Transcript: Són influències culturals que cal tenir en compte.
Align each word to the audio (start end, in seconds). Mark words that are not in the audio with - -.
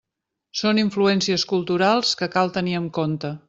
Són 0.61 0.79
influències 0.83 1.45
culturals 1.53 2.17
que 2.23 2.33
cal 2.37 2.53
tenir 2.59 2.75
en 2.83 2.93
compte. 3.01 3.37